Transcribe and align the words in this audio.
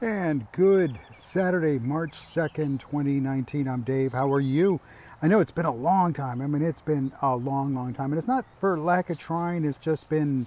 And 0.00 0.46
good 0.52 0.96
Saturday, 1.12 1.80
March 1.80 2.12
2nd, 2.12 2.78
2019. 2.78 3.66
I'm 3.66 3.82
Dave. 3.82 4.12
How 4.12 4.32
are 4.32 4.40
you? 4.40 4.78
I 5.20 5.26
know 5.26 5.40
it's 5.40 5.50
been 5.50 5.66
a 5.66 5.74
long 5.74 6.12
time. 6.12 6.40
I 6.40 6.46
mean, 6.46 6.62
it's 6.62 6.82
been 6.82 7.10
a 7.20 7.34
long, 7.34 7.74
long 7.74 7.94
time. 7.94 8.12
And 8.12 8.18
it's 8.18 8.28
not 8.28 8.44
for 8.60 8.78
lack 8.78 9.10
of 9.10 9.18
trying, 9.18 9.64
it's 9.64 9.76
just 9.76 10.08
been 10.08 10.46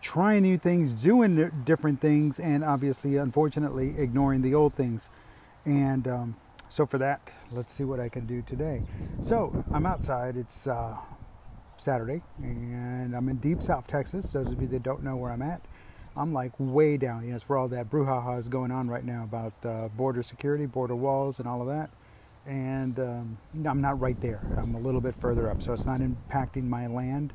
trying 0.00 0.42
new 0.42 0.58
things, 0.58 1.00
doing 1.00 1.48
different 1.64 2.00
things, 2.00 2.40
and 2.40 2.64
obviously, 2.64 3.16
unfortunately, 3.16 3.94
ignoring 3.96 4.42
the 4.42 4.52
old 4.52 4.74
things. 4.74 5.10
And 5.64 6.08
um, 6.08 6.36
so, 6.68 6.84
for 6.84 6.98
that, 6.98 7.20
let's 7.52 7.72
see 7.72 7.84
what 7.84 8.00
I 8.00 8.08
can 8.08 8.26
do 8.26 8.42
today. 8.42 8.82
So, 9.22 9.64
I'm 9.72 9.86
outside. 9.86 10.36
It's 10.36 10.66
uh, 10.66 10.96
Saturday, 11.76 12.22
and 12.42 13.14
I'm 13.14 13.28
in 13.28 13.36
deep 13.36 13.62
South 13.62 13.86
Texas. 13.86 14.32
Those 14.32 14.48
of 14.48 14.60
you 14.60 14.66
that 14.66 14.82
don't 14.82 15.04
know 15.04 15.14
where 15.14 15.30
I'm 15.30 15.42
at, 15.42 15.60
I'm 16.18 16.32
like 16.32 16.52
way 16.58 16.96
down. 16.96 17.24
You 17.24 17.30
know, 17.30 17.36
it's 17.36 17.48
where 17.48 17.58
all 17.58 17.68
that 17.68 17.90
brouhaha 17.90 18.38
is 18.38 18.48
going 18.48 18.70
on 18.70 18.88
right 18.88 19.04
now 19.04 19.24
about 19.24 19.52
uh, 19.64 19.88
border 19.88 20.22
security, 20.22 20.66
border 20.66 20.96
walls, 20.96 21.38
and 21.38 21.46
all 21.46 21.60
of 21.60 21.68
that. 21.68 21.90
And 22.46 22.98
um, 22.98 23.38
I'm 23.66 23.80
not 23.80 24.00
right 24.00 24.20
there. 24.20 24.40
I'm 24.56 24.74
a 24.74 24.80
little 24.80 25.00
bit 25.00 25.14
further 25.20 25.50
up, 25.50 25.62
so 25.62 25.72
it's 25.72 25.86
not 25.86 26.00
impacting 26.00 26.64
my 26.64 26.86
land. 26.86 27.32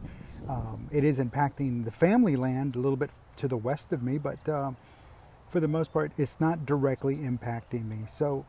Um, 0.49 0.89
it 0.91 1.03
is 1.03 1.20
impacting 1.20 1.85
the 1.85 1.91
family 1.91 2.35
land 2.35 2.75
a 2.75 2.80
little 2.80 2.98
bit 2.98 3.11
to 3.38 3.48
the 3.48 3.58
west 3.58 3.94
of 3.94 4.03
me, 4.03 4.17
but 4.17 4.49
uh, 4.49 4.72
for 5.50 5.59
the 5.59 5.67
most 5.67 5.94
part, 5.94 6.11
it's 6.17 6.41
not 6.41 6.66
directly 6.66 7.16
impacting 7.16 7.88
me. 7.88 8.00
So 8.08 8.45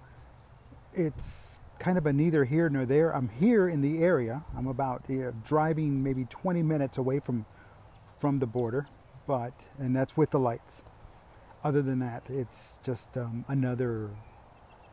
it's 0.95 1.61
kind 1.79 1.99
of 1.99 2.07
a 2.07 2.13
neither 2.13 2.45
here 2.45 2.69
nor 2.69 2.87
there. 2.87 3.15
I'm 3.15 3.29
here 3.29 3.69
in 3.69 3.83
the 3.83 4.03
area. 4.03 4.43
I'm 4.57 4.67
about 4.67 5.05
you 5.09 5.17
know, 5.17 5.35
driving 5.47 6.03
maybe 6.03 6.25
20 6.25 6.63
minutes 6.63 6.99
away 6.99 7.21
from 7.21 7.45
from 8.19 8.39
the 8.39 8.47
border, 8.47 8.87
but 9.27 9.53
and 9.79 9.95
that's 9.95 10.17
with 10.17 10.31
the 10.31 10.39
lights. 10.39 10.83
Other 11.63 11.83
than 11.83 11.99
that, 12.01 12.25
it's 12.29 12.79
just 12.85 13.17
um, 13.17 13.45
another. 13.49 14.11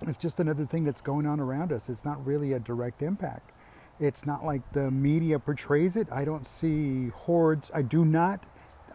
It's 0.08 0.18
just 0.18 0.40
another 0.40 0.66
thing 0.66 0.84
that's 0.84 1.02
going 1.02 1.28
on 1.28 1.40
around 1.40 1.72
us. 1.72 1.90
It's 1.90 2.06
not 2.06 2.26
really 2.26 2.54
a 2.54 2.60
direct 2.60 3.02
impact. 3.04 3.52
It's 4.00 4.26
not 4.26 4.44
like 4.44 4.62
the 4.74 4.90
media 4.90 5.38
portrays 5.38 5.96
it. 5.96 6.08
I 6.12 6.26
don't 6.26 6.48
see 6.48 7.10
hordes. 7.10 7.70
I 7.74 7.84
do 7.84 8.04
not. 8.04 8.44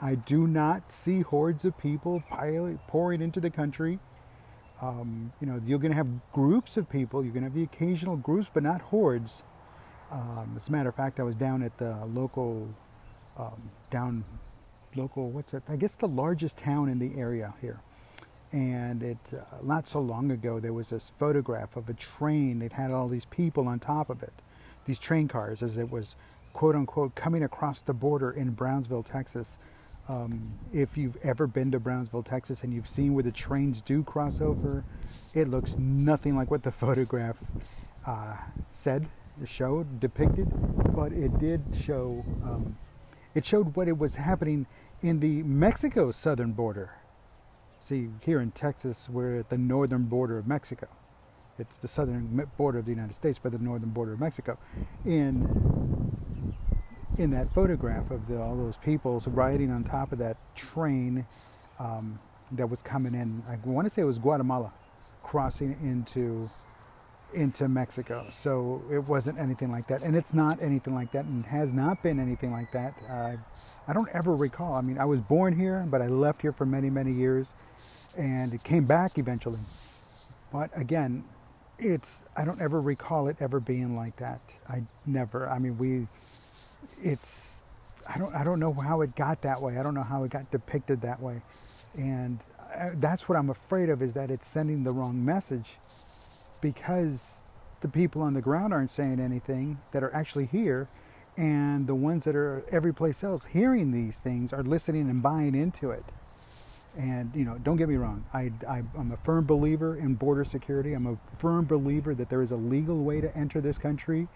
I 0.01 0.17
do 0.17 0.47
not 0.49 0.91
see 0.91 1.21
hordes 1.21 1.65
of 1.65 1.79
people 1.79 2.25
pouring 2.89 3.23
into 3.23 3.41
the 3.41 3.51
country. 3.51 4.01
Um, 4.83 5.33
you 5.41 5.47
know, 5.47 5.61
you're 5.65 5.79
going 5.79 5.93
to 5.93 5.97
have 5.97 6.09
groups 6.33 6.77
of 6.77 6.91
people. 6.91 7.23
You're 7.23 7.33
going 7.33 7.45
to 7.45 7.51
have 7.51 7.55
the 7.55 7.63
occasional 7.63 8.17
groups, 8.17 8.49
but 8.53 8.63
not 8.63 8.81
hordes. 8.81 9.43
Um, 10.11 10.55
as 10.57 10.69
a 10.69 10.73
matter 10.73 10.89
of 10.89 10.95
fact, 10.95 11.19
I 11.19 11.23
was 11.23 11.35
down 11.35 11.63
at 11.63 11.79
the 11.79 11.97
local, 12.13 12.69
um, 13.39 13.71
down 13.91 14.25
local, 14.97 15.31
what's 15.31 15.55
it? 15.55 15.63
I 15.69 15.77
guess 15.77 15.95
the 15.95 16.09
largest 16.09 16.57
town 16.57 16.89
in 16.89 16.99
the 16.99 17.19
area 17.19 17.55
here. 17.61 17.81
And 18.53 19.03
it, 19.03 19.19
uh, 19.33 19.39
not 19.63 19.89
so 19.89 20.01
long 20.01 20.31
ago, 20.31 20.61
there 20.61 20.73
was 20.73 20.91
this 20.91 21.11
photograph 21.19 21.77
of 21.77 21.89
a 21.89 21.95
train 21.95 22.61
that 22.61 22.73
had 22.73 22.91
all 22.91 23.09
these 23.09 23.25
people 23.27 23.69
on 23.69 23.79
top 23.79 24.09
of 24.09 24.23
it, 24.23 24.33
these 24.87 24.99
train 24.99 25.29
cars, 25.29 25.63
as 25.63 25.77
it 25.77 25.91
was, 25.91 26.17
quote 26.53 26.75
unquote, 26.75 27.15
coming 27.15 27.43
across 27.43 27.83
the 27.83 27.93
border 27.93 28.31
in 28.31 28.51
Brownsville, 28.51 29.03
Texas. 29.03 29.59
Um, 30.09 30.53
if 30.73 30.97
you've 30.97 31.17
ever 31.25 31.49
been 31.49 31.73
to 31.73 31.81
Brownsville, 31.81 32.23
Texas, 32.23 32.63
and 32.63 32.73
you've 32.73 32.89
seen 32.89 33.15
where 33.15 33.25
the 33.25 33.33
trains 33.33 33.83
do 33.83 34.05
cross 34.05 34.41
over, 34.41 34.85
it 35.35 35.49
looks 35.49 35.77
nothing 35.77 36.37
like 36.37 36.51
what 36.51 36.63
the 36.63 36.71
photograph 36.85 37.37
uh, 38.07 38.37
said, 38.73 39.07
showed, 39.45 39.99
depicted, 40.01 40.49
but 40.95 41.13
it 41.13 41.37
did 41.39 41.63
show. 41.79 42.25
Um, 42.45 42.77
it 43.35 43.45
showed 43.45 43.77
what 43.77 43.89
it 43.89 43.99
was 43.99 44.15
happening 44.15 44.67
in 45.03 45.21
the 45.21 45.43
Mexico 45.43 46.11
southern 46.11 46.53
border. 46.53 46.91
See, 47.81 48.09
here 48.21 48.41
in 48.41 48.51
Texas, 48.51 49.09
we're 49.09 49.39
at 49.39 49.51
the 49.51 49.59
northern 49.59 50.05
border 50.05 50.39
of 50.39 50.47
Mexico. 50.47 50.89
It's 51.59 51.77
the 51.77 51.89
southern 51.89 52.49
border 52.57 52.79
of 52.79 52.85
the 52.85 52.91
United 52.91 53.15
States, 53.15 53.39
but 53.43 53.53
the 53.53 53.59
northern 53.59 53.91
border 53.91 54.13
of 54.13 54.21
Mexico. 54.21 54.59
In 55.05 56.15
in 57.19 57.31
that 57.31 57.53
photograph 57.55 58.11
of 58.11 58.29
the, 58.29 58.39
all 58.39 58.55
those 58.57 58.77
peoples 58.77 59.27
riding 59.27 59.71
on 59.71 59.83
top 59.83 60.13
of 60.13 60.19
that 60.19 60.37
train 60.55 61.27
um, 61.79 62.19
that 62.53 62.69
was 62.69 62.83
coming 62.83 63.15
in, 63.15 63.43
I 63.49 63.57
want 63.67 63.87
to 63.87 63.91
say 63.95 64.03
it 64.03 64.05
was 64.05 64.19
Guatemala, 64.19 64.71
crossing 65.23 65.79
into 65.83 66.51
into 67.35 67.69
Mexico. 67.69 68.27
So 68.33 68.83
it 68.91 69.05
wasn't 69.05 69.39
anything 69.39 69.71
like 69.71 69.89
that. 69.89 70.03
And 70.03 70.17
it's 70.17 70.33
not 70.33 70.63
anything 70.63 70.95
like 70.95 71.13
that 71.13 71.25
and 71.25 71.45
has 71.47 71.73
not 71.73 72.03
been 72.03 72.19
anything 72.19 72.53
like 72.53 72.73
that. 72.73 72.95
Uh, 73.09 73.37
I 73.89 73.93
don't 73.93 74.09
ever 74.13 74.35
recall. 74.35 74.75
I 74.75 74.81
mean, 74.81 74.99
I 74.99 75.05
was 75.05 75.21
born 75.21 75.59
here, 75.59 75.85
but 75.89 76.01
I 76.03 76.09
left 76.09 76.43
here 76.43 76.53
for 76.53 76.67
many, 76.67 76.91
many 76.91 77.13
years 77.13 77.53
and 78.17 78.55
it 78.55 78.65
came 78.65 78.85
back 78.85 79.19
eventually. 79.19 79.61
But 80.53 80.71
again, 80.75 81.25
it's, 81.79 82.23
I 82.37 82.45
don't 82.45 82.61
ever 82.61 82.81
recall 82.81 83.29
it 83.29 83.37
ever 83.41 83.61
being 83.61 83.97
like 83.97 84.17
that. 84.17 84.41
I 84.69 84.83
never, 85.05 85.49
I 85.49 85.59
mean, 85.59 85.77
we, 85.77 86.07
it's, 87.03 87.61
I 88.09 88.19
don't, 88.19 88.35
I 88.35 88.45
don't 88.45 88.61
know 88.61 88.73
how 88.73 89.03
it 89.03 89.15
got 89.15 89.43
that 89.43 89.61
way. 89.61 89.79
I 89.79 89.83
don't 89.83 89.95
know 89.95 90.03
how 90.03 90.25
it 90.25 90.31
got 90.31 90.51
depicted 90.51 91.03
that 91.03 91.21
way. 91.21 91.43
And 91.97 92.41
uh, 92.75 92.91
that's 92.95 93.29
what 93.29 93.37
I'm 93.37 93.51
afraid 93.51 93.91
of 93.91 94.03
is 94.03 94.15
that 94.15 94.31
it's 94.31 94.47
sending 94.47 94.85
the 94.85 94.93
wrong 94.93 95.25
message 95.25 95.75
because 96.73 97.45
the 97.81 97.87
people 97.87 98.23
on 98.23 98.35
the 98.35 98.41
ground 98.41 98.75
aren't 98.75 98.91
saying 98.91 99.21
anything 99.21 99.79
that 99.93 100.03
are 100.03 100.13
actually 100.13 100.47
here 100.47 100.89
and 101.37 101.87
the 101.87 101.95
ones 101.95 102.25
that 102.25 102.35
are 102.35 102.65
every 102.73 102.93
place 102.93 103.23
else 103.23 103.45
hearing 103.45 103.93
these 103.93 104.19
things 104.19 104.53
are 104.53 104.65
listening 104.65 105.09
and 105.09 105.23
buying 105.23 105.55
into 105.55 105.93
it. 105.93 106.05
And 106.99 107.31
you 107.37 107.45
know 107.45 107.57
don't 107.59 107.77
get 107.77 107.89
me 107.89 107.95
wrong 107.95 108.25
I, 108.35 108.51
I, 108.67 108.79
am 108.99 109.13
a 109.13 109.17
firm 109.19 109.45
believer 109.47 109.97
in 109.97 110.15
border 110.15 110.43
security. 110.43 110.95
I'm 110.95 111.07
a 111.07 111.17
firm 111.37 111.67
believer 111.67 112.17
that 112.17 112.31
there 112.31 112.43
is 112.43 112.51
a 112.51 112.57
legal 112.57 113.05
way 113.05 113.21
to 113.21 113.37
enter 113.37 113.61
this 113.61 113.79
country. 113.79 114.27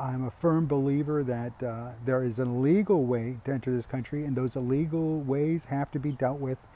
I'm 0.00 0.24
a 0.24 0.30
firm 0.30 0.66
believer 0.66 1.22
that 1.22 1.62
uh, 1.62 1.90
there 2.06 2.24
is 2.24 2.38
a 2.38 2.46
legal 2.46 3.04
way 3.04 3.36
to 3.44 3.52
enter 3.52 3.76
this 3.76 3.84
country 3.84 4.24
and 4.24 4.34
those 4.34 4.56
illegal 4.56 5.20
ways 5.20 5.66
have 5.66 5.90
to 5.90 5.98
be 5.98 6.12
dealt 6.12 6.40
with. 6.40 6.66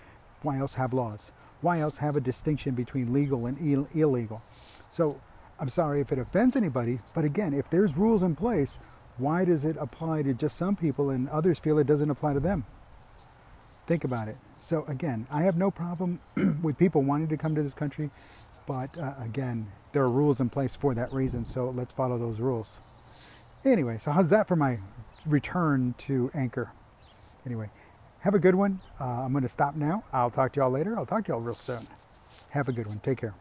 Why 0.43 0.59
else 0.59 0.75
have 0.75 0.93
laws? 0.93 1.33
Why 1.63 1.81
else 1.81 1.97
have 1.97 2.15
a 2.17 2.21
distinction 2.21 2.75
between 2.75 3.11
legal 3.15 3.47
and 3.47 3.57
Ill- 3.59 3.89
illegal 3.95 4.43
so 4.93 5.21
I'm 5.60 5.69
sorry 5.69 6.00
if 6.00 6.12
it 6.12 6.19
offends 6.19 6.56
anybody, 6.56 7.00
but 7.15 7.25
again, 7.25 7.53
if 7.53 7.69
there's 7.69 7.97
rules 7.97 8.22
in 8.22 8.37
place, 8.37 8.78
why 9.16 9.44
does 9.44 9.65
it 9.65 9.76
apply 9.78 10.22
to 10.22 10.32
just 10.32 10.56
some 10.56 10.76
people 10.76 11.10
and 11.10 11.28
others 11.28 11.59
feel 11.59 11.78
it 11.78 11.87
doesn't 11.87 12.10
apply 12.10 12.34
to 12.34 12.41
them? 12.41 12.65
Think 13.87 14.04
about 14.04 14.28
it. 14.28 14.37
So 14.60 14.84
again, 14.87 15.26
I 15.31 15.43
have 15.43 15.56
no 15.56 15.71
problem 15.71 16.21
with 16.62 16.78
people 16.78 17.03
wanting 17.03 17.28
to 17.28 17.37
come 17.37 17.54
to 17.54 17.62
this 17.62 17.75
country, 17.75 18.10
but 18.66 18.97
uh, 18.99 19.15
again, 19.22 19.72
there 19.93 20.03
are 20.03 20.10
rules 20.10 20.41
in 20.41 20.50
place 20.50 20.76
for 20.76 20.94
that 20.94 21.12
reason, 21.12 21.44
so 21.44 21.70
let's 21.70 21.93
follow 21.93 22.19
those 22.19 22.38
rules. 22.38 22.76
Anyway, 23.65 23.99
so 24.03 24.12
how's 24.12 24.31
that 24.31 24.47
for 24.47 24.56
my 24.56 24.78
return 25.26 25.94
to 25.99 26.31
Anchor? 26.34 26.70
Anyway, 27.44 27.70
have 28.20 28.34
a 28.34 28.38
good 28.38 28.55
one. 28.55 28.81
Uh, 29.00 29.05
I'm 29.05 29.32
going 29.32 29.43
to 29.43 29.49
stop 29.49 29.75
now. 29.75 30.05
I'll 30.12 30.31
talk 30.31 30.53
to 30.53 30.60
y'all 30.60 30.70
later. 30.70 30.97
I'll 30.99 31.06
talk 31.06 31.25
to 31.25 31.32
y'all 31.32 31.41
real 31.41 31.55
soon. 31.55 31.87
Have 32.50 32.69
a 32.69 32.72
good 32.72 32.87
one. 32.87 33.00
Take 33.00 33.19
care. 33.19 33.34